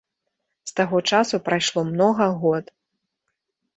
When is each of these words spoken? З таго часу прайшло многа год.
З 0.69 0.73
таго 0.79 1.01
часу 1.17 1.41
прайшло 1.49 1.81
многа 1.93 2.31
год. 2.45 2.65